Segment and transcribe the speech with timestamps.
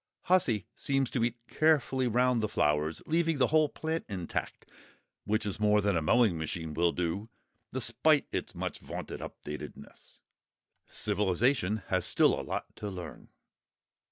[0.23, 4.65] "Hussy" seems to eat carefully round the flowers, leaving the whole plant intact,
[5.25, 7.29] which is more than a mowing machine will do,
[7.71, 10.19] despite its much vaunted up to dateness.
[10.87, 13.29] Civilisation has still a lot to learn.